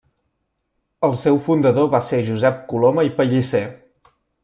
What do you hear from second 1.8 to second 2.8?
va ser Josep